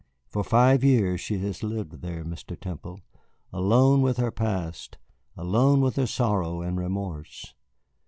For 0.31 0.43
five 0.43 0.83
years 0.83 1.21
she 1.21 1.37
has 1.41 1.61
lived 1.61 2.01
there, 2.01 2.23
Mr. 2.25 2.59
Temple, 2.59 3.01
alone 3.53 4.01
with 4.01 4.17
her 4.17 4.31
past, 4.31 4.97
alone 5.37 5.79
with 5.79 5.95
her 5.95 6.07
sorrow 6.07 6.61
and 6.63 6.75
remorse. 6.79 7.53